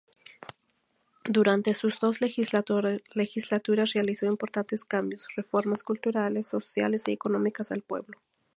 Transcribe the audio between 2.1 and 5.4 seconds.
legislaturas realizó importantes cambios,